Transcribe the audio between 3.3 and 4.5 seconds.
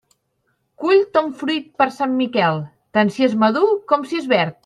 madur com si és